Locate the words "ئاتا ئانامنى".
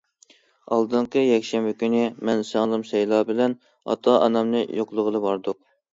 3.93-4.63